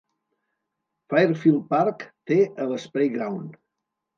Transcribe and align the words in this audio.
Fairfield 1.13 1.67
Park 1.75 2.07
té 2.33 2.39
el 2.67 2.75
Sprayground. 2.87 3.57